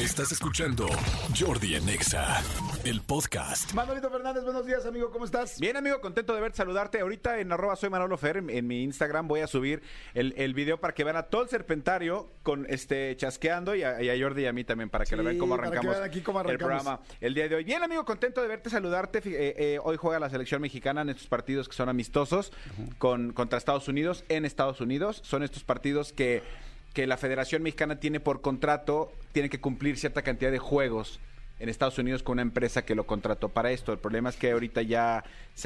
Estás 0.00 0.30
escuchando 0.30 0.86
Jordi 1.36 1.74
en 1.74 1.88
Exa, 1.88 2.40
el 2.84 3.00
podcast. 3.00 3.72
Manolito 3.74 4.08
Fernández, 4.08 4.44
buenos 4.44 4.64
días, 4.64 4.86
amigo, 4.86 5.10
¿cómo 5.10 5.24
estás? 5.24 5.58
Bien, 5.58 5.76
amigo, 5.76 6.00
contento 6.00 6.36
de 6.36 6.40
verte, 6.40 6.58
saludarte. 6.58 7.00
Ahorita 7.00 7.40
en 7.40 7.50
arroba 7.50 7.74
soy 7.74 7.90
Manolo 7.90 8.16
Fer, 8.16 8.36
en, 8.36 8.48
en 8.48 8.68
mi 8.68 8.84
Instagram 8.84 9.26
voy 9.26 9.40
a 9.40 9.48
subir 9.48 9.82
el, 10.14 10.34
el 10.36 10.54
video 10.54 10.78
para 10.78 10.94
que 10.94 11.02
vean 11.02 11.16
a 11.16 11.24
todo 11.24 11.42
el 11.42 11.48
serpentario 11.48 12.30
con 12.44 12.64
este 12.68 13.16
chasqueando 13.16 13.74
y 13.74 13.82
a, 13.82 14.00
y 14.00 14.08
a 14.08 14.24
Jordi 14.24 14.42
y 14.42 14.46
a 14.46 14.52
mí 14.52 14.62
también 14.62 14.88
para 14.88 15.04
que 15.04 15.16
lo 15.16 15.24
vean 15.24 15.36
cómo 15.36 15.56
para 15.56 15.68
que 15.68 15.78
arrancamos, 15.78 15.96
vean 15.96 16.08
aquí 16.08 16.20
cómo 16.20 16.40
el 16.42 16.58
programa 16.58 17.00
el 17.20 17.34
día 17.34 17.48
de 17.48 17.56
hoy. 17.56 17.64
Bien, 17.64 17.82
amigo, 17.82 18.04
contento 18.04 18.40
de 18.40 18.46
verte, 18.46 18.70
saludarte. 18.70 19.18
Eh, 19.18 19.54
eh, 19.58 19.78
hoy 19.82 19.96
juega 19.96 20.20
la 20.20 20.30
selección 20.30 20.62
mexicana 20.62 21.02
en 21.02 21.08
estos 21.08 21.26
partidos 21.26 21.68
que 21.68 21.74
son 21.74 21.88
amistosos 21.88 22.52
con, 22.98 23.32
contra 23.32 23.58
Estados 23.58 23.88
Unidos 23.88 24.24
en 24.28 24.44
Estados 24.44 24.80
Unidos. 24.80 25.20
Son 25.24 25.42
estos 25.42 25.64
partidos 25.64 26.12
que, 26.12 26.44
que 26.92 27.06
la 27.06 27.16
Federación 27.16 27.62
Mexicana 27.62 28.00
tiene 28.00 28.20
por 28.20 28.40
contrato, 28.40 29.12
tiene 29.32 29.48
que 29.48 29.60
cumplir 29.60 29.98
cierta 29.98 30.22
cantidad 30.22 30.50
de 30.50 30.58
juegos 30.58 31.20
en 31.60 31.68
Estados 31.68 31.98
Unidos 31.98 32.22
con 32.22 32.34
una 32.34 32.42
empresa 32.42 32.84
que 32.84 32.94
lo 32.94 33.06
contrató 33.06 33.48
para 33.48 33.72
esto. 33.72 33.92
El 33.92 33.98
problema 33.98 34.28
es 34.30 34.36
que 34.36 34.52
ahorita 34.52 34.82
ya, 34.82 35.24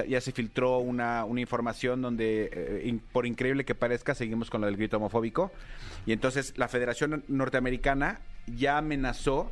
ya 0.09 0.20
se 0.20 0.33
filtró 0.33 0.78
una, 0.78 1.25
una 1.25 1.41
información 1.41 2.00
donde, 2.00 2.50
eh, 2.53 2.98
por 3.12 3.27
increíble 3.27 3.65
que 3.65 3.75
parezca, 3.75 4.15
seguimos 4.15 4.48
con 4.48 4.62
lo 4.62 4.67
del 4.67 4.77
grito 4.77 4.97
homofóbico. 4.97 5.53
Y 6.06 6.12
entonces 6.12 6.55
la 6.56 6.69
Federación 6.69 7.25
Norteamericana 7.28 8.20
ya 8.47 8.78
amenazó 8.78 9.50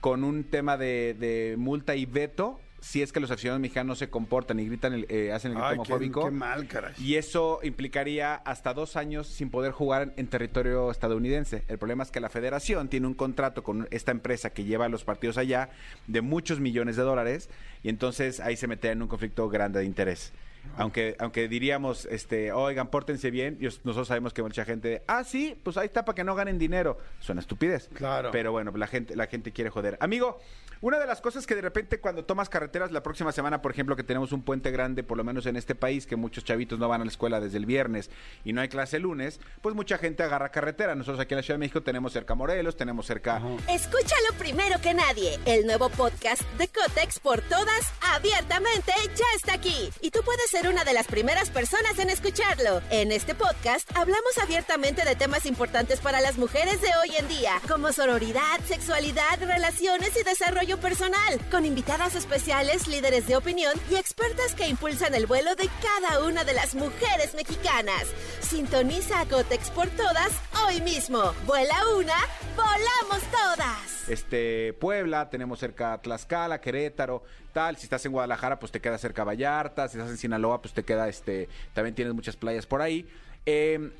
con 0.00 0.24
un 0.24 0.44
tema 0.44 0.76
de 0.76 1.54
multa 1.58 1.96
y 1.96 2.06
veto 2.06 2.60
si 2.82 3.00
es 3.00 3.12
que 3.12 3.20
los 3.20 3.30
aficionados 3.30 3.60
mexicanos 3.60 3.98
se 3.98 4.10
comportan 4.10 4.58
y 4.60 4.66
gritan, 4.66 4.92
el- 4.92 5.06
eh, 5.08 5.32
hacen 5.32 5.52
el 5.52 5.56
grito 5.58 5.66
Ay, 5.68 5.74
homofóbico. 5.76 6.24
qué 6.24 6.30
mal, 6.32 6.66
caray. 6.66 6.92
Y 6.98 7.14
eso 7.14 7.60
implicaría 7.62 8.34
hasta 8.34 8.74
dos 8.74 8.96
años 8.96 9.28
sin 9.28 9.50
poder 9.50 9.70
jugar 9.72 10.12
en 10.16 10.26
territorio 10.26 10.90
estadounidense. 10.90 11.62
El 11.68 11.78
problema 11.78 12.02
es 12.02 12.10
que 12.10 12.18
la 12.20 12.28
federación 12.28 12.88
tiene 12.88 13.06
un 13.06 13.14
contrato 13.14 13.62
con 13.62 13.86
esta 13.92 14.10
empresa 14.10 14.50
que 14.50 14.64
lleva 14.64 14.88
los 14.88 15.04
partidos 15.04 15.38
allá 15.38 15.70
de 16.08 16.20
muchos 16.22 16.58
millones 16.60 16.96
de 16.96 17.02
dólares 17.04 17.48
y 17.84 17.88
entonces 17.88 18.40
ahí 18.40 18.56
se 18.56 18.66
mete 18.66 18.90
en 18.90 19.00
un 19.00 19.08
conflicto 19.08 19.48
grande 19.48 19.78
de 19.78 19.84
interés. 19.84 20.32
Aunque, 20.76 21.16
aunque 21.18 21.48
diríamos, 21.48 22.06
este, 22.06 22.50
oigan, 22.52 22.88
pórtense 22.88 23.30
bien, 23.30 23.58
y 23.60 23.66
os- 23.66 23.80
nosotros 23.84 24.08
sabemos 24.08 24.32
que 24.32 24.42
mucha 24.42 24.64
gente, 24.64 25.02
ah, 25.06 25.22
sí, 25.24 25.58
pues 25.62 25.76
ahí 25.76 25.86
está 25.86 26.04
para 26.04 26.14
que 26.16 26.24
no 26.24 26.34
ganen 26.34 26.58
dinero. 26.58 26.98
Suena 27.20 27.40
estupidez. 27.40 27.88
Claro. 27.94 28.30
Pero 28.32 28.52
bueno, 28.52 28.72
la 28.76 28.86
gente, 28.86 29.14
la 29.16 29.26
gente 29.26 29.52
quiere 29.52 29.70
joder. 29.70 29.98
Amigo, 30.00 30.40
una 30.80 30.98
de 30.98 31.06
las 31.06 31.20
cosas 31.20 31.46
que 31.46 31.54
de 31.54 31.60
repente 31.60 32.00
cuando 32.00 32.24
tomas 32.24 32.48
carreteras 32.48 32.90
la 32.90 33.02
próxima 33.02 33.30
semana, 33.32 33.62
por 33.62 33.70
ejemplo, 33.70 33.94
que 33.96 34.02
tenemos 34.02 34.32
un 34.32 34.42
puente 34.42 34.70
grande, 34.70 35.02
por 35.04 35.16
lo 35.16 35.24
menos 35.24 35.46
en 35.46 35.56
este 35.56 35.74
país, 35.74 36.06
que 36.06 36.16
muchos 36.16 36.42
chavitos 36.44 36.78
no 36.78 36.88
van 36.88 37.02
a 37.02 37.04
la 37.04 37.10
escuela 37.10 37.38
desde 37.38 37.58
el 37.58 37.66
viernes 37.66 38.10
y 38.44 38.52
no 38.52 38.60
hay 38.60 38.68
clase 38.68 38.96
el 38.96 39.02
lunes, 39.02 39.40
pues 39.60 39.74
mucha 39.76 39.98
gente 39.98 40.22
agarra 40.24 40.48
carretera. 40.50 40.94
Nosotros 40.96 41.20
aquí 41.20 41.34
en 41.34 41.36
la 41.36 41.42
Ciudad 41.42 41.54
de 41.56 41.60
México 41.60 41.82
tenemos 41.82 42.12
cerca 42.12 42.34
Morelos, 42.34 42.76
tenemos 42.76 43.06
cerca... 43.06 43.40
Escúchalo 43.68 44.38
primero 44.38 44.80
que 44.80 44.94
nadie. 44.94 45.38
El 45.44 45.66
nuevo 45.66 45.88
podcast 45.90 46.42
de 46.58 46.66
Cotex 46.68 47.20
por 47.20 47.40
todas, 47.42 47.92
abiertamente, 48.14 48.92
ya 49.14 49.24
está 49.36 49.54
aquí. 49.54 49.90
Y 50.00 50.10
tú 50.10 50.20
puedes 50.24 50.51
ser 50.52 50.68
una 50.68 50.84
de 50.84 50.92
las 50.92 51.06
primeras 51.06 51.48
personas 51.48 51.98
en 51.98 52.10
escucharlo. 52.10 52.82
En 52.90 53.10
este 53.10 53.34
podcast 53.34 53.90
hablamos 53.96 54.36
abiertamente 54.36 55.02
de 55.02 55.16
temas 55.16 55.46
importantes 55.46 55.98
para 56.00 56.20
las 56.20 56.36
mujeres 56.36 56.78
de 56.82 56.90
hoy 57.00 57.16
en 57.16 57.26
día, 57.26 57.58
como 57.66 57.90
sororidad, 57.90 58.60
sexualidad, 58.68 59.40
relaciones 59.40 60.14
y 60.14 60.22
desarrollo 60.24 60.78
personal, 60.78 61.40
con 61.50 61.64
invitadas 61.64 62.16
especiales, 62.16 62.86
líderes 62.86 63.26
de 63.26 63.36
opinión 63.36 63.72
y 63.90 63.94
expertas 63.94 64.54
que 64.54 64.68
impulsan 64.68 65.14
el 65.14 65.24
vuelo 65.24 65.54
de 65.54 65.70
cada 65.80 66.22
una 66.22 66.44
de 66.44 66.52
las 66.52 66.74
mujeres 66.74 67.32
mexicanas. 67.34 68.04
Sintoniza 68.42 69.20
a 69.20 69.24
Cotex 69.24 69.70
por 69.70 69.88
todas 69.88 70.32
hoy 70.66 70.82
mismo. 70.82 71.32
Vuela 71.46 71.76
una, 71.96 72.18
volamos 72.54 73.22
todas. 73.30 73.91
Este 74.08 74.72
Puebla, 74.74 75.30
tenemos 75.30 75.58
cerca 75.58 75.98
Tlaxcala, 76.00 76.60
Querétaro, 76.60 77.22
tal. 77.52 77.76
Si 77.76 77.84
estás 77.84 78.04
en 78.06 78.12
Guadalajara, 78.12 78.58
pues 78.58 78.72
te 78.72 78.80
queda 78.80 78.98
cerca 78.98 79.24
Vallarta. 79.24 79.88
Si 79.88 79.96
estás 79.98 80.10
en 80.10 80.18
Sinaloa, 80.18 80.60
pues 80.62 80.74
te 80.74 80.84
queda 80.84 81.08
este. 81.08 81.48
También 81.72 81.94
tienes 81.94 82.14
muchas 82.14 82.36
playas 82.36 82.66
por 82.66 82.82
ahí. 82.82 83.08
Eh, 83.46 83.90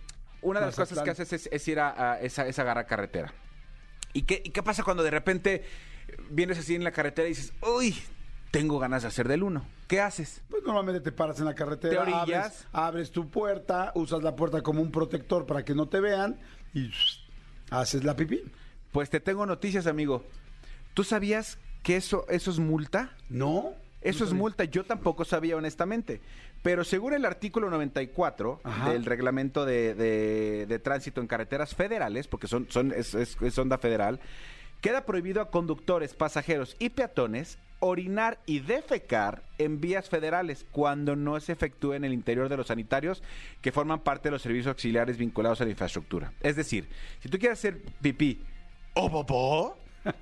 una 0.42 0.60
de 0.60 0.66
las 0.66 0.78
Mazatlán. 0.78 1.04
cosas 1.04 1.04
que 1.04 1.10
haces 1.22 1.32
es, 1.32 1.52
es 1.52 1.68
ir 1.68 1.78
a, 1.80 2.12
a 2.12 2.20
esa, 2.20 2.46
es 2.46 2.58
agarrar 2.58 2.86
carretera. 2.86 3.32
¿Y 4.12 4.22
qué, 4.22 4.42
¿Y 4.44 4.50
qué 4.50 4.62
pasa 4.62 4.82
cuando 4.82 5.02
de 5.02 5.10
repente 5.10 5.64
vienes 6.30 6.58
así 6.58 6.74
en 6.74 6.84
la 6.84 6.90
carretera 6.92 7.26
y 7.28 7.30
dices, 7.30 7.52
uy, 7.62 7.96
tengo 8.50 8.78
ganas 8.78 9.02
de 9.02 9.08
hacer 9.08 9.28
del 9.28 9.42
uno? 9.42 9.64
¿Qué 9.88 10.00
haces? 10.00 10.42
Pues 10.48 10.62
normalmente 10.64 11.00
te 11.00 11.12
paras 11.12 11.38
en 11.38 11.46
la 11.46 11.54
carretera, 11.54 12.04
Te 12.04 12.12
abres, 12.14 12.66
abres 12.72 13.10
tu 13.10 13.30
puerta, 13.30 13.92
usas 13.94 14.22
la 14.22 14.34
puerta 14.36 14.62
como 14.62 14.82
un 14.82 14.90
protector 14.90 15.46
para 15.46 15.64
que 15.64 15.74
no 15.74 15.88
te 15.88 16.00
vean 16.00 16.40
y 16.74 16.90
haces 17.70 18.04
la 18.04 18.16
pipí. 18.16 18.42
Pues 18.92 19.10
te 19.10 19.20
tengo 19.20 19.46
noticias, 19.46 19.86
amigo. 19.86 20.24
¿Tú 20.94 21.04
sabías 21.04 21.58
que 21.82 21.96
eso, 21.96 22.26
eso 22.28 22.50
es 22.50 22.58
multa? 22.58 23.16
¿No? 23.28 23.72
Eso 24.02 24.24
es 24.24 24.32
multa, 24.32 24.64
yo 24.64 24.84
tampoco 24.84 25.24
sabía 25.24 25.56
honestamente. 25.56 26.20
Pero 26.62 26.82
según 26.84 27.14
el 27.14 27.24
artículo 27.24 27.70
94 27.70 28.60
Ajá. 28.64 28.90
del 28.90 29.04
reglamento 29.04 29.64
de, 29.64 29.94
de- 29.94 30.66
de 30.66 30.78
tránsito 30.80 31.20
en 31.20 31.26
carreteras 31.28 31.74
federales, 31.74 32.26
porque 32.28 32.48
son, 32.48 32.66
son, 32.68 32.92
es, 32.92 33.14
es- 33.14 33.36
es 33.40 33.58
onda 33.58 33.78
federal, 33.78 34.18
queda 34.80 35.06
prohibido 35.06 35.40
a 35.40 35.50
conductores, 35.50 36.14
pasajeros 36.14 36.76
y 36.80 36.90
peatones 36.90 37.58
orinar 37.78 38.38
y 38.46 38.60
defecar 38.60 39.42
en 39.58 39.80
vías 39.80 40.08
federales 40.08 40.66
cuando 40.70 41.16
no 41.16 41.38
se 41.40 41.52
efectúe 41.52 41.94
en 41.94 42.04
el 42.04 42.12
interior 42.12 42.48
de 42.48 42.56
los 42.56 42.68
sanitarios 42.68 43.22
que 43.60 43.72
forman 43.72 44.00
parte 44.00 44.28
de 44.28 44.32
los 44.32 44.42
servicios 44.42 44.68
auxiliares 44.68 45.16
vinculados 45.16 45.60
a 45.60 45.64
la 45.64 45.70
infraestructura. 45.70 46.32
Es 46.40 46.54
decir, 46.56 46.88
si 47.20 47.28
tú 47.28 47.38
quieres 47.38 47.58
hacer 47.58 47.80
pipí 48.00 48.40
o 48.94 49.10
popó, 49.10 49.76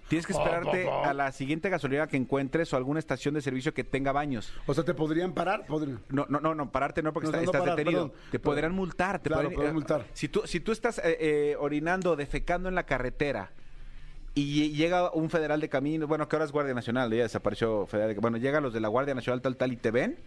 tienes 0.09 0.27
que 0.27 0.33
esperarte 0.33 0.85
popó. 0.85 1.05
a 1.05 1.15
la 1.15 1.33
siguiente 1.33 1.69
gasolinera 1.71 2.07
que 2.07 2.17
encuentres 2.17 2.73
o 2.73 2.77
alguna 2.77 2.99
estación 2.99 3.35
de 3.35 3.41
servicio 3.43 3.73
que 3.75 3.83
tenga 3.85 4.13
baños. 4.13 4.53
O 4.67 4.75
sea, 4.75 4.85
te 4.85 4.95
podrían 4.95 5.33
parar, 5.33 5.67
podrían. 5.67 6.01
No, 6.09 6.27
no, 6.29 6.41
no, 6.41 6.55
no, 6.55 6.71
pararte 6.71 7.03
no 7.03 7.13
porque 7.13 7.29
No, 7.29 7.31
está- 7.31 7.39
no, 7.39 7.45
no 7.45 7.51
estás 7.51 7.61
parar, 7.63 7.77
detenido. 7.77 8.09
perdón. 8.11 8.31
te 8.31 8.39
podrán 8.39 8.73
multar. 8.73 9.19
Te 9.21 9.31
Claro, 9.31 9.51
eh, 9.51 9.73
multar. 9.73 10.07
Si 10.13 10.29
tú, 10.29 10.43
si 10.45 10.61
tú 10.61 10.73
estás 10.73 10.99
eh, 10.99 11.17
eh, 11.21 11.57
orinando, 11.59 12.15
defecando 12.17 12.69
en 12.69 12.75
la 12.75 12.85
carretera 12.85 13.53
y 14.35 14.71
llega 14.71 15.11
un 15.13 15.29
federal 15.31 15.61
de 15.61 15.69
camino, 15.69 16.07
bueno, 16.07 16.29
que 16.29 16.37
ahora 16.37 16.45
es 16.45 16.53
Guardia 16.53 16.75
Nacional, 16.75 17.11
ya 17.13 17.23
desapareció 17.23 17.87
federal, 17.87 18.15
de- 18.15 18.21
bueno, 18.21 18.37
llega 18.37 18.61
los 18.61 18.73
de 18.73 18.81
la 18.81 18.89
Guardia 18.89 19.15
Nacional 19.15 19.41
tal, 19.43 19.57
tal 19.57 19.73
y 19.73 19.77
te 19.77 19.91
ven, 19.91 20.19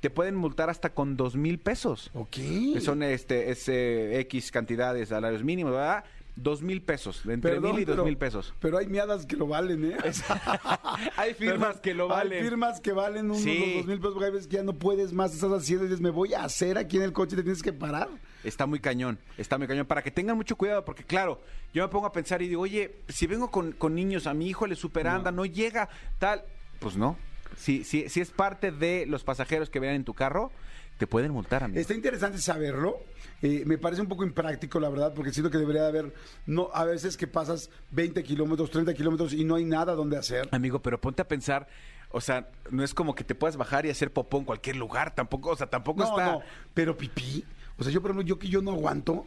te 0.00 0.08
pueden 0.10 0.34
multar 0.34 0.70
hasta 0.70 0.90
con 0.90 1.16
dos 1.16 1.34
mil 1.36 1.58
pesos. 1.58 2.10
Ok. 2.14 2.30
Que 2.74 2.80
son 2.80 3.02
este, 3.02 3.50
es, 3.50 3.68
eh, 3.68 4.20
X 4.20 4.50
cantidad 4.50 4.94
de 4.94 5.04
salarios 5.06 5.42
mínimos, 5.42 5.72
¿verdad? 5.72 6.04
Dos 6.36 6.62
mil 6.62 6.82
pesos, 6.82 7.22
entre 7.26 7.52
Perdón, 7.52 7.72
mil 7.72 7.82
y 7.82 7.84
dos 7.84 7.94
pero- 7.94 8.04
mil 8.04 8.16
pesos. 8.16 8.52
Pero 8.58 8.78
hay 8.78 8.86
miadas 8.88 9.24
que 9.24 9.36
lo 9.36 9.46
valen, 9.46 9.92
¿eh? 9.92 9.96
Hay 11.16 11.34
firmas 11.34 11.80
que 11.80 11.94
lo 11.94 12.08
valen. 12.08 12.38
Hay 12.42 12.44
firmas 12.48 12.80
que 12.80 12.92
valen 12.92 13.26
unos 13.26 13.38
Sí. 13.42 13.74
dos 13.76 13.86
mil 13.86 13.98
pesos, 13.98 14.14
porque 14.14 14.26
hay 14.26 14.32
veces 14.32 14.46
que 14.48 14.56
ya 14.56 14.62
no 14.64 14.72
puedes 14.74 15.12
más, 15.12 15.32
estás 15.32 15.52
haciendo 15.52 15.84
y 15.84 15.88
dices, 15.88 16.00
me 16.00 16.10
voy 16.10 16.34
a 16.34 16.42
hacer 16.44 16.76
aquí 16.76 16.96
en 16.96 17.04
el 17.04 17.12
coche 17.12 17.34
y 17.34 17.36
te 17.36 17.42
tienes 17.44 17.62
que 17.62 17.72
parar. 17.72 18.08
Está 18.42 18.66
muy 18.66 18.80
cañón, 18.80 19.18
está 19.38 19.58
muy 19.58 19.66
cañón. 19.68 19.86
Para 19.86 20.02
que 20.02 20.10
tengan 20.10 20.36
mucho 20.36 20.56
cuidado, 20.56 20.84
porque 20.84 21.04
claro, 21.04 21.40
yo 21.72 21.82
me 21.84 21.88
pongo 21.88 22.06
a 22.06 22.12
pensar 22.12 22.42
y 22.42 22.48
digo, 22.48 22.62
oye, 22.62 22.96
si 23.08 23.26
vengo 23.28 23.50
con, 23.50 23.72
con 23.72 23.94
niños, 23.94 24.26
a 24.26 24.34
mi 24.34 24.48
hijo 24.48 24.66
le 24.66 24.74
superanda, 24.74 25.30
no. 25.30 25.44
llega, 25.46 25.88
tal. 26.18 26.42
Pues 26.80 26.96
no. 26.96 27.16
Si, 27.56 27.84
si, 27.84 28.08
si 28.08 28.20
es 28.20 28.30
parte 28.32 28.72
de 28.72 29.06
los 29.06 29.22
pasajeros 29.22 29.70
que 29.70 29.78
vienen 29.78 29.96
en 30.00 30.04
tu 30.04 30.14
carro, 30.14 30.50
te 30.98 31.06
pueden 31.06 31.32
multar, 31.32 31.64
amigo. 31.64 31.80
Está 31.80 31.94
interesante 31.94 32.38
saberlo. 32.38 32.98
Eh, 33.42 33.62
me 33.66 33.76
parece 33.78 34.00
un 34.00 34.08
poco 34.08 34.24
impráctico, 34.24 34.78
la 34.80 34.88
verdad, 34.88 35.12
porque 35.14 35.32
siento 35.32 35.50
que 35.50 35.58
debería 35.58 35.82
de 35.82 35.88
haber, 35.88 36.14
no, 36.46 36.70
a 36.72 36.84
veces 36.84 37.16
que 37.16 37.26
pasas 37.26 37.68
20 37.90 38.22
kilómetros, 38.22 38.70
30 38.70 38.94
kilómetros 38.94 39.32
y 39.34 39.44
no 39.44 39.56
hay 39.56 39.64
nada 39.64 39.94
donde 39.94 40.16
hacer. 40.16 40.48
Amigo, 40.52 40.80
pero 40.80 41.00
ponte 41.00 41.20
a 41.20 41.28
pensar, 41.28 41.66
o 42.10 42.20
sea, 42.20 42.48
no 42.70 42.82
es 42.84 42.94
como 42.94 43.14
que 43.14 43.24
te 43.24 43.34
puedas 43.34 43.56
bajar 43.56 43.84
y 43.86 43.90
hacer 43.90 44.12
popó 44.12 44.38
en 44.38 44.44
cualquier 44.44 44.76
lugar, 44.76 45.14
tampoco, 45.14 45.50
o 45.50 45.56
sea, 45.56 45.66
tampoco 45.68 46.04
No, 46.04 46.10
está. 46.10 46.32
no, 46.32 46.40
pero 46.72 46.96
pipí. 46.96 47.44
O 47.76 47.82
sea, 47.82 47.92
yo, 47.92 48.00
por 48.00 48.12
ejemplo, 48.12 48.26
yo 48.26 48.38
que 48.38 48.48
yo 48.48 48.62
no 48.62 48.70
aguanto, 48.70 49.26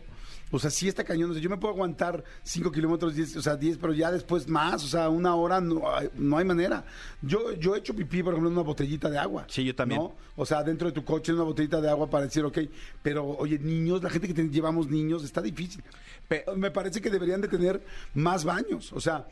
O 0.51 0.59
sea, 0.59 0.69
sí 0.69 0.88
está 0.88 1.03
cañón. 1.03 1.31
O 1.31 1.33
sea, 1.33 1.41
yo 1.41 1.49
me 1.49 1.57
puedo 1.57 1.73
aguantar 1.73 2.23
5 2.44 2.71
kilómetros, 2.71 3.15
10, 3.15 3.35
o 3.38 3.41
sea, 3.41 3.55
10, 3.57 3.77
pero 3.77 3.94
ya 3.94 4.11
después 4.11 4.47
más, 4.47 4.83
o 4.83 4.88
sea, 4.88 5.09
una 5.09 5.35
hora 5.35 5.59
no, 5.59 5.89
hay- 5.94 6.09
no 6.15 6.38
hay 6.38 6.45
manera. 6.45 6.85
Yo, 7.21 7.51
yo 7.53 7.75
he 7.75 7.79
hecho 7.79 7.94
pipí, 7.95 8.23
por 8.23 8.33
ejemplo, 8.33 8.49
en 8.49 8.55
una 8.57 8.63
botellita 8.65 9.09
de 9.09 9.17
agua. 9.17 9.45
Sí, 9.49 9.63
yo 9.65 9.75
también. 9.75 10.01
¿no? 10.01 10.15
O 10.35 10.45
sea, 10.45 10.63
dentro 10.63 10.88
de 10.88 10.94
tu 10.94 11.03
coche, 11.03 11.31
en 11.31 11.35
una 11.38 11.45
botellita 11.45 11.81
de 11.81 11.89
agua 11.89 12.09
para 12.09 12.25
decir, 12.25 12.44
ok, 12.45 12.59
pero 13.03 13.25
oye, 13.27 13.59
niños, 13.59 14.01
la 14.03 14.09
gente 14.09 14.27
que 14.27 14.33
te- 14.33 14.49
llevamos 14.49 14.88
niños, 14.89 15.23
está 15.23 15.41
difícil. 15.41 15.83
Pe- 16.27 16.45
me 16.55 16.71
parece 16.71 17.01
que 17.01 17.09
deberían 17.09 17.41
de 17.41 17.47
tener 17.47 17.81
más 18.13 18.45
baños. 18.45 18.93
O 18.93 19.01
sea, 19.01 19.27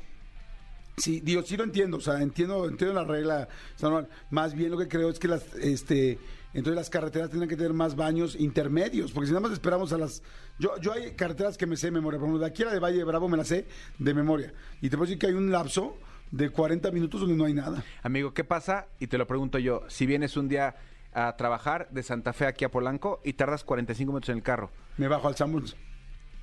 Sí, 0.98 1.20
digo, 1.20 1.42
sí 1.44 1.58
lo 1.58 1.64
entiendo, 1.64 1.98
o 1.98 2.02
sea, 2.02 2.22
entiendo, 2.22 2.68
entiendo 2.68 2.94
la 2.94 3.04
regla, 3.04 3.48
normal. 3.82 4.08
más 4.30 4.54
bien 4.54 4.72
lo 4.72 4.78
que 4.78 4.88
creo 4.88 5.10
es 5.10 5.20
que 5.20 5.28
las, 5.28 5.54
este, 5.56 6.18
entonces 6.54 6.76
las 6.76 6.90
carreteras 6.90 7.30
tienen 7.30 7.50
que 7.50 7.58
tener 7.58 7.74
más 7.74 7.96
baños 7.96 8.36
intermedios, 8.40 9.12
porque 9.12 9.28
si 9.28 9.34
nada 9.34 9.42
más 9.42 9.52
esperamos 9.52 9.92
a 9.92 9.98
las, 9.98 10.24
yo, 10.58 10.80
yo 10.80 10.94
hay 10.94 11.12
carreteras 11.12 11.58
que 11.58 11.66
me 11.66 11.76
sé 11.76 11.88
de 11.88 11.92
memoria, 11.92 12.18
por 12.18 12.28
ejemplo, 12.30 12.40
de 12.40 12.50
aquí 12.50 12.64
a 12.64 12.68
la 12.68 12.74
de 12.74 12.80
Valle 12.80 12.98
de 12.98 13.04
Bravo 13.04 13.28
me 13.28 13.36
la 13.36 13.44
sé 13.44 13.66
de 14.00 14.14
memoria, 14.14 14.54
y 14.82 14.90
te 14.90 14.96
puedo 14.96 15.08
decir 15.08 15.20
que 15.20 15.28
hay 15.28 15.34
un 15.34 15.52
lapso 15.52 15.98
de 16.32 16.50
40 16.50 16.92
minutos 16.92 17.22
donde 17.22 17.36
no 17.36 17.46
hay 17.46 17.54
nada. 17.54 17.84
Amigo, 18.04 18.34
¿qué 18.34 18.44
pasa? 18.44 18.88
Y 19.00 19.08
te 19.08 19.18
lo 19.18 19.28
pregunto 19.28 19.60
yo. 19.60 19.84
Si 19.88 20.06
vienes 20.06 20.38
un 20.38 20.48
día 20.48 20.76
a 21.14 21.36
trabajar 21.38 21.88
de 21.92 22.04
Santa 22.04 22.34
Fe 22.34 22.46
aquí 22.46 22.66
a 22.66 22.72
Polanco 22.72 23.22
y 23.24 23.34
tardas 23.34 23.64
45 23.64 24.12
minutos 24.12 24.30
en 24.30 24.38
el 24.38 24.44
carro, 24.44 24.70
Me 24.98 25.08
bajo 25.08 25.28
al 25.28 25.36
Sanborns. 25.36 25.76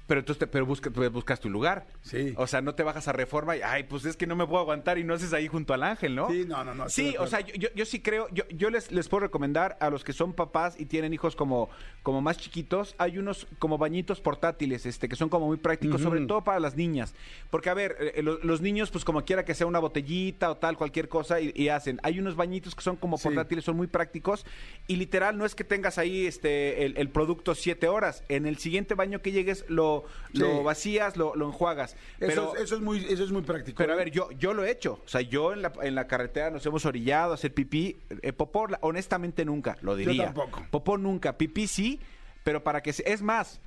Pero 0.06 0.24
te, 0.24 0.46
pero 0.46 0.66
buscas, 0.66 0.92
pues, 0.92 1.10
buscas 1.10 1.40
tu 1.40 1.48
lugar. 1.48 1.86
Sí. 2.02 2.34
O 2.36 2.46
sea, 2.46 2.60
no 2.60 2.74
te 2.74 2.82
bajas 2.82 3.08
a 3.08 3.12
Reforma 3.12 3.56
y, 3.56 3.60
ay, 3.62 3.84
pues 3.84 4.04
es 4.04 4.16
que 4.16 4.26
no 4.26 4.36
me 4.36 4.46
puedo 4.46 4.60
aguantar 4.60 4.98
y 4.98 5.04
no 5.04 5.14
haces 5.14 5.32
ahí 5.32 5.48
junto 5.48 5.72
al 5.74 5.82
ángel, 5.82 6.14
¿no? 6.14 6.28
Sí, 6.30 6.44
no, 6.46 6.64
no, 6.64 6.74
no, 6.74 6.86
estoy 6.86 7.10
Sí, 7.10 7.16
o 7.18 7.26
sea, 7.26 7.40
yo, 7.40 7.54
yo, 7.54 7.68
yo 7.74 7.84
sí 7.86 8.00
creo, 8.00 8.28
yo, 8.32 8.44
yo 8.50 8.70
les, 8.70 8.90
les 8.92 9.08
puedo 9.08 9.20
recomendar 9.22 9.76
a 9.80 9.90
los 9.90 10.04
que 10.04 10.12
son 10.12 10.32
papás 10.32 10.78
y 10.78 10.86
tienen 10.86 11.12
hijos 11.12 11.36
como, 11.36 11.70
como 12.02 12.20
más 12.20 12.38
chiquitos, 12.38 12.94
hay 12.98 13.18
unos 13.18 13.46
como 13.58 13.78
bañitos 13.78 14.20
portátiles, 14.20 14.86
este, 14.86 15.08
que 15.08 15.16
son 15.16 15.28
como 15.28 15.46
muy 15.46 15.56
prácticos, 15.56 16.00
sobre 16.02 16.26
todo 16.26 16.42
para 16.42 16.58
las 16.60 16.76
niñas. 16.76 17.14
Porque, 17.50 17.70
a 17.70 17.74
ver, 17.74 17.96
eh, 18.00 18.22
lo- 18.22 18.38
los 18.42 18.60
niños, 18.60 18.90
pues 18.90 19.04
como 19.04 19.24
quiera 19.24 19.44
que 19.44 19.54
sea 19.54 19.66
una 19.66 19.78
botellita 19.78 20.50
o 20.50 20.56
tal, 20.56 20.76
cualquier 20.76 21.08
cosa, 21.08 21.40
y, 21.40 21.52
y 21.54 21.68
hacen. 21.68 22.00
Hay 22.02 22.18
unos 22.18 22.36
bañitos 22.36 22.74
que 22.74 22.82
son 22.82 22.96
como 22.96 23.18
Sí. 23.18 23.24
portátiles, 23.28 23.64
son 23.64 23.76
muy 23.76 23.86
prácticos, 23.86 24.44
y 24.88 24.96
literal, 24.96 25.36
no 25.38 25.44
es 25.46 25.54
que 25.54 25.64
tengas 25.64 25.98
ahí 25.98 26.26
este 26.26 26.84
el, 26.84 26.96
el 26.96 27.08
producto 27.08 27.54
siete 27.54 27.88
horas. 27.88 28.24
En 28.28 28.46
el 28.46 28.56
siguiente 28.58 28.94
baño 28.94 29.20
que 29.22 29.30
llegues, 29.32 29.64
lo, 29.68 29.91
Sí. 30.32 30.38
lo 30.38 30.62
vacías, 30.62 31.16
lo, 31.16 31.34
lo 31.36 31.46
enjuagas. 31.46 31.92
Eso, 31.92 31.98
Pero, 32.18 32.56
es, 32.56 32.62
eso 32.62 32.76
es 32.76 32.80
muy, 32.80 33.04
eso 33.04 33.24
es 33.24 33.30
muy 33.32 33.42
práctico. 33.42 33.76
pero 33.78 33.92
a 33.92 33.96
ver, 33.96 34.10
yo, 34.10 34.30
yo 34.32 34.54
lo 34.54 34.64
he 34.64 34.70
hecho. 34.70 35.00
O 35.04 35.08
sea, 35.08 35.20
yo 35.20 35.52
en 35.52 35.62
la, 35.62 35.72
en 35.82 35.94
la 35.94 36.06
carretera 36.06 36.50
nos 36.50 36.64
hemos 36.66 36.84
orillado 36.86 37.32
a 37.32 37.34
hacer 37.34 37.52
pipí. 37.54 37.98
Eh, 38.22 38.32
popó, 38.32 38.66
honestamente, 38.80 39.44
nunca, 39.44 39.76
lo 39.82 39.94
diría. 39.96 40.26
tampoco. 40.26 40.64
Popó 40.70 40.98
nunca. 40.98 41.36
Pipí 41.38 41.66
sí, 41.66 42.00
pero 42.44 42.62
para 42.64 42.82
que... 42.82 42.92
se- 42.92 43.10
Es 43.10 43.22
más, 43.22 43.60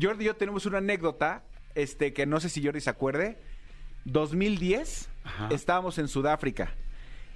Jordi 0.00 0.24
y 0.24 0.26
yo 0.26 0.36
tenemos 0.36 0.66
una 0.66 0.78
anécdota, 0.78 1.42
este, 1.74 2.12
que 2.12 2.26
no 2.26 2.40
sé 2.40 2.48
si 2.48 2.64
Jordi 2.64 2.80
se 2.80 2.90
acuerde. 2.90 3.38
2010, 4.04 5.08
Ajá. 5.24 5.48
estábamos 5.52 5.98
en 5.98 6.08
Sudáfrica. 6.08 6.74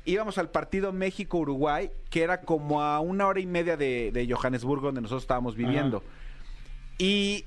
Íbamos 0.04 0.38
al 0.38 0.50
partido 0.50 0.92
México-Uruguay, 0.92 1.90
que 2.10 2.22
era 2.22 2.40
como 2.42 2.80
a 2.82 3.00
una 3.00 3.26
hora 3.26 3.40
y 3.40 3.46
media 3.46 3.76
de, 3.76 4.10
de 4.12 4.32
Johannesburgo, 4.32 4.86
donde 4.86 5.00
nosotros 5.00 5.24
estábamos 5.24 5.56
viviendo. 5.56 6.02
Y 6.98 7.44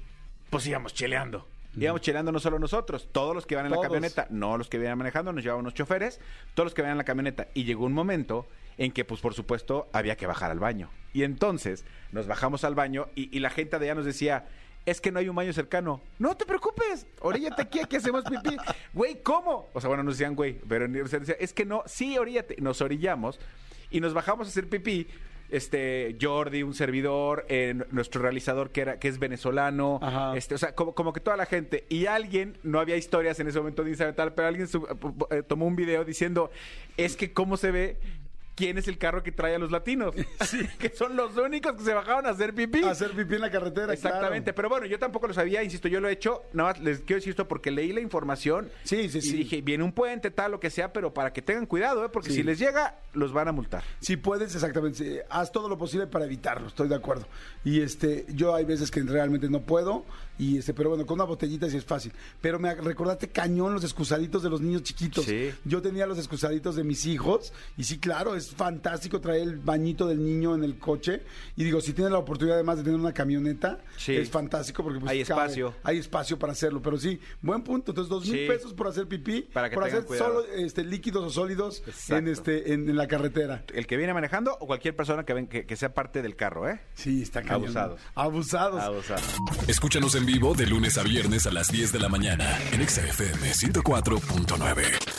pues 0.50 0.66
íbamos 0.68 0.94
cheleando. 0.94 1.48
Íbamos 1.78 2.01
cheleando 2.01 2.31
no 2.31 2.40
solo 2.40 2.57
nosotros, 2.57 3.07
todos 3.12 3.36
los 3.36 3.46
que 3.46 3.54
iban 3.54 3.68
en 3.68 3.72
Todos. 3.72 3.84
la 3.84 3.88
camioneta, 3.90 4.28
no 4.31 4.57
los 4.57 4.69
que 4.69 4.78
iban 4.78 4.98
manejando, 4.98 5.31
nos 5.31 5.44
llevaban 5.44 5.62
unos 5.62 5.75
choferes, 5.75 6.19
todos 6.56 6.66
los 6.66 6.74
que 6.74 6.81
iban 6.81 6.92
en 6.92 6.98
la 6.98 7.04
camioneta. 7.04 7.48
Y 7.54 7.63
llegó 7.63 7.86
un 7.86 7.94
momento 7.94 8.48
en 8.78 8.92
que, 8.92 9.06
pues 9.06 9.22
por 9.22 9.34
supuesto, 9.34 9.88
había 9.94 10.18
que 10.18 10.25
bajar 10.25 10.51
al 10.51 10.60
baño. 10.60 10.90
Y 11.13 11.24
entonces 11.24 11.86
nos 12.12 12.28
bajamos 12.28 12.63
al 12.63 12.75
baño 12.75 13.07
y, 13.16 13.36
y 13.36 13.40
la 13.40 13.50
gente 13.50 13.78
de 13.78 13.86
allá 13.86 13.96
nos 13.96 14.06
decía, 14.06 14.48
es 14.86 15.01
que 15.01 15.12
no 15.12 15.19
hay 15.19 15.30
un 15.30 15.36
baño 15.36 15.54
cercano. 15.54 16.01
No 16.18 16.36
te 16.36 16.46
preocupes, 16.46 17.06
oríllate 17.22 17.62
aquí, 17.62 17.80
aquí 17.80 17.96
hacemos 17.96 18.24
pipí. 18.24 18.57
Güey, 18.94 19.22
¿cómo? 19.22 19.69
O 19.74 19.81
sea, 19.81 19.88
bueno, 19.88 20.04
nos 20.04 20.16
decían, 20.18 20.36
güey, 20.36 20.60
pero 20.68 20.88
sea, 21.07 21.19
decía, 21.19 21.36
es 21.40 21.54
que 21.54 21.66
no, 21.66 21.84
sí, 21.86 22.18
oríllate. 22.18 22.56
Nos 22.60 22.81
orillamos 22.81 23.40
y 23.92 24.00
nos 24.00 24.13
bajamos 24.13 24.48
a 24.48 24.50
hacer 24.50 24.68
pipí. 24.68 25.07
Este, 25.50 26.16
Jordi, 26.22 26.63
un 26.63 26.74
servidor, 26.74 27.46
eh, 27.50 27.75
nuestro 27.92 28.22
realizador 28.22 28.69
que 28.69 28.81
era, 28.81 29.00
que 29.00 29.07
es 29.07 29.18
venezolano, 29.19 30.00
Ajá. 30.01 30.38
este, 30.38 30.56
o 30.56 30.57
sea, 30.57 30.75
como, 30.75 30.94
como 30.94 31.12
que 31.13 31.19
toda 31.19 31.38
la 31.38 31.46
gente. 31.46 31.86
Y 31.90 32.06
alguien, 32.06 32.57
no 32.63 32.80
había 32.80 32.98
historias 32.98 33.40
en 33.40 33.48
ese 33.48 33.57
momento 33.60 33.84
de 33.84 33.90
Instagram 33.90 34.16
tal, 34.16 34.34
pero 34.34 34.48
alguien 34.48 34.68
sub- 34.68 34.88
eh, 35.31 35.42
tomó 35.42 35.66
un 35.66 35.75
video 35.75 36.06
diciendo, 36.06 36.51
es 36.98 37.16
que 37.18 37.34
cómo 37.34 37.57
se 37.57 37.72
ve 37.72 37.98
quién 38.60 38.78
es 38.78 38.90
el 38.90 38.98
carro 38.98 39.24
que 39.24 39.32
trae 39.32 39.56
a 39.56 39.58
los 39.58 39.72
latinos. 39.72 40.14
que 40.80 40.90
son 40.90 41.16
los 41.16 41.38
únicos 41.38 41.74
que 41.78 41.84
se 41.84 41.94
bajaron 41.94 42.26
a 42.26 42.32
hacer 42.32 42.54
pipí. 42.54 42.84
Hacer 42.84 43.12
pipí 43.12 43.36
en 43.36 43.42
la 43.42 43.50
carretera, 43.50 43.94
Exactamente, 43.94 44.44
claro. 44.52 44.56
pero 44.58 44.70
bueno, 44.70 44.86
yo 44.86 45.00
tampoco 45.00 45.28
lo 45.28 45.34
sabía, 45.34 45.64
insisto, 45.64 45.88
yo 45.88 46.02
lo 46.02 46.10
he 46.10 46.12
hecho, 46.12 46.44
nada 46.52 46.74
más 46.74 46.82
les 46.82 47.00
quiero 47.00 47.16
decir 47.20 47.32
esto 47.32 47.48
porque 47.48 47.72
leí 47.72 47.94
la 47.94 48.02
información 48.02 48.70
Sí, 48.84 49.08
sí, 49.08 49.20
y 49.20 49.22
sí. 49.22 49.38
dije, 49.38 49.62
viene 49.62 49.84
un 49.86 49.94
puente, 49.94 50.30
tal, 50.30 50.52
lo 50.52 50.60
que 50.60 50.70
sea, 50.70 50.92
pero 50.92 51.14
para 51.14 51.32
que 51.32 51.42
tengan 51.42 51.66
cuidado, 51.66 52.04
¿eh? 52.04 52.10
porque 52.10 52.30
Sí. 52.32 52.36
si 52.36 52.44
les 52.44 52.60
llega, 52.60 53.00
los 53.14 53.32
van 53.32 53.48
a 53.48 53.52
multar. 53.54 53.84
Si 54.02 54.18
puedes, 54.18 54.54
exactamente. 54.54 54.98
sí, 54.98 55.18
Haz 55.30 55.52
todo 55.54 55.70
lo 55.70 55.78
posible 55.78 56.06
para 56.08 56.26
evitarlo, 56.26 56.68
estoy 56.68 56.90
de 56.90 56.96
acuerdo. 56.96 57.26
Y 57.64 57.80
este, 57.82 58.26
yo 58.30 58.54
hay 58.56 58.66
veces 58.66 58.92
que 58.92 59.02
realmente 59.04 59.50
no 59.50 59.62
puedo, 59.62 60.06
y 60.38 60.58
este, 60.58 60.74
pero 60.74 60.90
bueno, 60.90 61.06
con 61.06 61.16
una 61.16 61.24
botellita 61.24 61.70
sí 61.70 61.78
es 61.78 61.86
fácil. 61.86 62.12
Pero 62.42 62.60
me 62.60 62.74
recordaste 62.76 63.30
cañón 63.30 63.74
los 63.74 63.84
excusaditos 63.84 64.44
de 64.44 64.50
los 64.50 64.60
niños 64.62 64.84
chiquitos. 64.84 65.26
Sí. 65.26 65.52
Yo 65.66 65.82
tenía 65.82 66.06
los 66.06 66.18
excusaditos 66.18 66.76
de 66.76 66.84
mis 66.84 67.06
hijos, 67.06 67.54
y 67.78 67.84
sí, 67.86 68.00
claro, 68.00 68.36
es 68.36 68.49
fantástico 68.56 69.19
traer 69.22 69.42
el 69.44 69.57
bañito 69.57 70.07
del 70.07 70.24
niño 70.24 70.56
en 70.56 70.63
el 70.63 70.78
coche. 70.78 71.22
Y 71.56 71.63
digo, 71.63 71.81
si 71.81 71.94
tienes 71.94 72.12
la 72.12 72.19
oportunidad 72.19 72.57
además 72.57 72.78
de 72.78 72.84
tener 72.84 73.00
una 73.00 73.13
camioneta, 73.13 73.80
Sí. 73.98 74.16
es 74.16 74.30
fantástico 74.30 74.84
porque 74.84 75.00
pues, 75.00 75.12
Hay 75.12 75.24
cabe, 75.24 75.42
espacio. 75.44 75.75
hay 75.84 75.98
espacio 75.98 76.38
para 76.40 76.54
hacerlo. 76.54 76.81
Pero 76.81 76.98
sí, 76.98 77.19
buen 77.42 77.62
punto. 77.63 77.92
Entonces, 77.92 78.10
dos 78.10 78.25
mil 78.28 78.40
Sí. 78.40 78.48
pesos 78.48 78.74
por 78.74 78.88
hacer 78.88 79.07
pipí, 79.07 79.42
Para 79.54 79.69
que 79.69 79.75
por 79.75 79.84
tengan 79.86 80.00
hacer 80.00 80.07
cuidado. 80.07 80.42
solo 80.44 80.54
este, 80.56 80.84
líquidos 80.84 81.24
o 81.25 81.30
sólidos 81.30 81.84
Exacto. 81.88 82.16
en, 82.18 82.28
este, 82.28 82.74
en, 82.74 82.90
en 82.90 82.96
la 82.98 83.07
carretera. 83.07 83.63
El 83.74 83.88
que 83.88 83.98
viene 83.98 84.13
manejando 84.13 84.56
o 84.60 84.68
cualquier 84.68 84.96
persona 84.96 85.24
que, 85.25 85.34
ven, 85.34 85.48
que, 85.48 85.66
que 85.66 85.75
sea 85.75 85.94
parte 85.94 86.22
del 86.22 86.36
carro, 86.36 86.69
¿eh? 86.69 86.81
Sí, 86.94 87.22
está 87.22 87.42
cañón. 87.42 87.63
Abusados. 87.66 88.01
Abusados. 88.16 88.81
Abusados. 88.81 89.24
Escúchanos 89.68 90.16
en 90.16 90.25
vivo 90.25 90.54
de 90.54 90.68
lunes 90.68 90.98
a 90.98 91.04
viernes 91.04 91.46
a 91.48 91.51
las 91.51 91.72
10 91.72 91.92
de 91.92 92.00
la 92.00 92.10
mañana 92.10 92.57
en 92.72 92.81
Exa 92.81 93.01
FM 93.06 93.51
104.9. 93.54 95.19